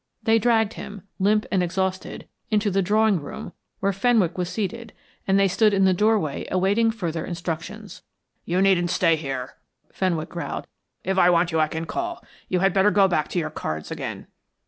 They 0.23 0.39
dragged 0.39 0.73
him, 0.73 1.03
limp 1.19 1.45
and 1.51 1.61
exhausted, 1.61 2.27
into 2.49 2.71
the 2.71 2.81
drawing 2.81 3.21
room 3.21 3.53
where 3.81 3.93
Fenwick 3.93 4.35
was 4.35 4.49
seated 4.49 4.93
and 5.27 5.39
they 5.39 5.47
stood 5.47 5.75
in 5.75 5.85
the 5.85 5.93
doorway 5.93 6.47
awaiting 6.49 6.89
further 6.89 7.23
instructions. 7.23 8.01
"You 8.43 8.63
needn't 8.63 8.89
stay 8.89 9.15
there," 9.15 9.57
Fenwick 9.93 10.29
growled. 10.29 10.65
"If 11.03 11.19
I 11.19 11.29
want 11.29 11.51
you 11.51 11.59
I 11.59 11.67
can 11.67 11.85
call. 11.85 12.25
You 12.49 12.61
had 12.61 12.73
better 12.73 12.89
go 12.89 13.07
back 13.07 13.27
to 13.27 13.37
your 13.37 13.51
cards 13.51 13.91
again." 13.91 14.25